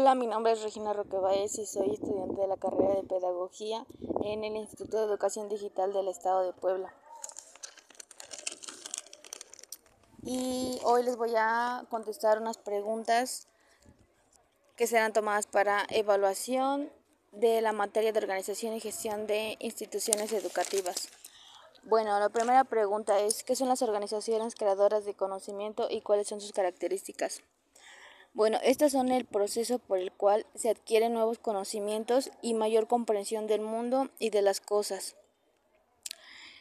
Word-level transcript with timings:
Hola, 0.00 0.14
mi 0.14 0.28
nombre 0.28 0.52
es 0.52 0.62
Regina 0.62 0.92
Roquebaez 0.92 1.58
y 1.58 1.66
soy 1.66 1.94
estudiante 1.94 2.40
de 2.40 2.46
la 2.46 2.56
carrera 2.56 2.94
de 2.94 3.02
Pedagogía 3.02 3.84
en 4.22 4.44
el 4.44 4.54
Instituto 4.54 4.96
de 4.96 5.06
Educación 5.06 5.48
Digital 5.48 5.92
del 5.92 6.06
Estado 6.06 6.44
de 6.44 6.52
Puebla. 6.52 6.94
Y 10.22 10.78
hoy 10.84 11.02
les 11.02 11.16
voy 11.16 11.32
a 11.36 11.84
contestar 11.90 12.40
unas 12.40 12.58
preguntas 12.58 13.48
que 14.76 14.86
serán 14.86 15.12
tomadas 15.12 15.48
para 15.48 15.84
evaluación 15.90 16.92
de 17.32 17.60
la 17.60 17.72
materia 17.72 18.12
de 18.12 18.20
organización 18.20 18.74
y 18.74 18.80
gestión 18.80 19.26
de 19.26 19.56
instituciones 19.58 20.32
educativas. 20.32 21.08
Bueno, 21.82 22.16
la 22.20 22.28
primera 22.28 22.62
pregunta 22.62 23.18
es, 23.18 23.42
¿qué 23.42 23.56
son 23.56 23.68
las 23.68 23.82
organizaciones 23.82 24.54
creadoras 24.54 25.04
de 25.04 25.14
conocimiento 25.14 25.88
y 25.90 26.02
cuáles 26.02 26.28
son 26.28 26.40
sus 26.40 26.52
características? 26.52 27.42
Bueno, 28.34 28.58
estas 28.62 28.92
son 28.92 29.10
el 29.10 29.24
proceso 29.24 29.78
por 29.78 29.98
el 29.98 30.12
cual 30.12 30.46
se 30.54 30.70
adquieren 30.70 31.12
nuevos 31.12 31.38
conocimientos 31.38 32.30
y 32.42 32.54
mayor 32.54 32.86
comprensión 32.86 33.46
del 33.46 33.60
mundo 33.60 34.10
y 34.18 34.30
de 34.30 34.42
las 34.42 34.60
cosas, 34.60 35.16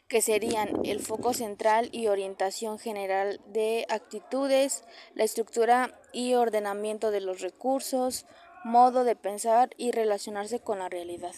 que 0.07 0.21
serían 0.21 0.85
el 0.85 0.99
foco 1.01 1.33
central 1.33 1.89
y 1.91 2.07
orientación 2.07 2.79
general 2.79 3.41
de 3.47 3.85
actitudes, 3.89 4.85
la 5.13 5.23
estructura 5.23 5.99
y 6.13 6.33
ordenamiento 6.33 7.11
de 7.11 7.21
los 7.21 7.41
recursos, 7.41 8.25
modo 8.63 9.03
de 9.03 9.15
pensar 9.15 9.69
y 9.77 9.91
relacionarse 9.91 10.59
con 10.59 10.79
la 10.79 10.89
realidad. 10.89 11.35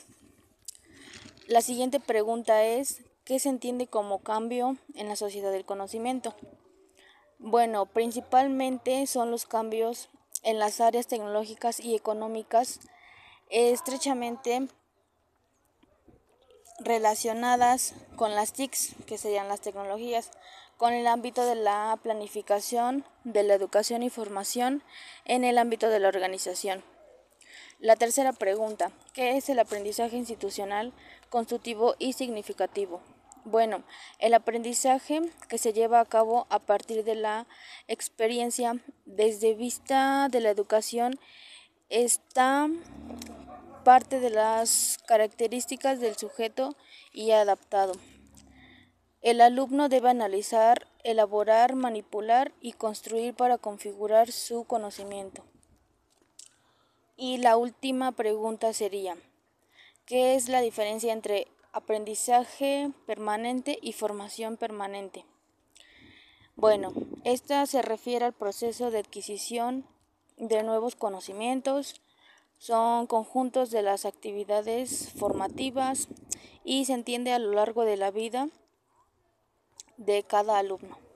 La 1.48 1.62
siguiente 1.62 2.00
pregunta 2.00 2.64
es, 2.64 3.04
¿qué 3.26 3.40
se 3.40 3.50
entiende 3.50 3.88
como 3.88 4.20
cambio 4.20 4.78
en 4.94 5.08
la 5.08 5.16
sociedad 5.16 5.52
del 5.52 5.66
conocimiento? 5.66 6.36
Bueno, 7.40 7.88
principalmente 7.88 9.08
son 9.08 9.32
los 9.32 9.46
cambios 9.46 10.10
en 10.44 10.60
las 10.60 10.82
áreas 10.82 11.08
tecnológicas 11.08 11.80
y 11.80 11.96
económicas 11.96 12.80
estrechamente 13.50 14.68
relacionadas 16.80 17.94
con 18.16 18.36
las 18.36 18.54
TICs, 18.54 18.96
que 19.06 19.18
serían 19.18 19.48
las 19.48 19.62
tecnologías, 19.62 20.32
con 20.78 20.94
el 20.94 21.08
ámbito 21.08 21.46
de 21.46 21.56
la 21.56 21.98
planificación, 22.02 23.04
de 23.26 23.44
la 23.44 23.54
educación 23.54 24.02
y 24.02 24.10
formación 24.10 24.82
en 25.26 25.44
el 25.44 25.58
ámbito 25.58 25.90
de 25.90 26.00
la 26.00 26.08
organización. 26.08 26.84
La 27.80 27.96
tercera 27.96 28.34
pregunta, 28.34 28.92
¿qué 29.14 29.38
es 29.38 29.50
el 29.50 29.60
aprendizaje 29.60 30.16
institucional 30.16 30.94
constructivo 31.30 31.96
y 32.00 32.14
significativo? 32.14 33.02
Bueno, 33.46 33.84
el 34.20 34.34
aprendizaje 34.34 35.22
que 35.48 35.58
se 35.58 35.72
lleva 35.72 36.02
a 36.02 36.06
cabo 36.06 36.46
a 36.50 36.60
partir 36.60 37.04
de 37.04 37.16
la 37.16 37.48
experiencia 37.88 38.78
desde 39.06 39.56
vista 39.56 40.28
de 40.30 40.42
la 40.42 40.50
educación 40.50 41.20
está 41.90 42.68
parte 43.84 44.20
de 44.20 44.30
las 44.30 45.00
características 45.08 46.00
del 46.00 46.18
sujeto 46.18 46.76
y 47.14 47.32
adaptado. 47.32 47.94
El 49.22 49.42
alumno 49.42 49.90
debe 49.90 50.10
analizar, 50.10 50.88
elaborar, 51.04 51.76
manipular 51.76 52.52
y 52.62 52.74
construir 52.74 53.34
para 53.34 53.58
configurar 53.58 54.32
su 54.32 54.66
conocimiento. 54.66 55.44
Y 57.18 57.38
la 57.38 57.58
última 57.58 58.12
pregunta 58.12 58.74
sería, 58.74 59.18
¿qué 60.06 60.36
es 60.36 60.50
la 60.50 60.62
diferencia 60.62 61.12
entre 61.12 61.48
aprendizaje 61.80 62.92
permanente 63.06 63.80
y 63.82 63.94
formación 63.94 64.58
permanente. 64.58 65.26
Bueno, 66.56 66.94
esta 67.24 67.66
se 67.66 67.82
refiere 67.82 68.26
al 68.26 68.34
proceso 68.34 68.92
de 68.92 69.00
adquisición 69.00 69.86
de 70.38 70.64
nuevos 70.64 70.96
conocimientos, 70.96 72.02
son 72.58 73.08
conjuntos 73.08 73.72
de 73.72 73.82
las 73.82 74.06
actividades 74.06 75.12
formativas 75.18 76.10
y 76.66 76.86
se 76.86 76.94
entiende 76.94 77.32
a 77.32 77.40
lo 77.40 77.54
largo 77.54 77.86
de 77.86 77.96
la 77.98 78.12
vida 78.12 78.50
de 79.98 80.24
cada 80.24 80.60
alumno. 80.60 81.09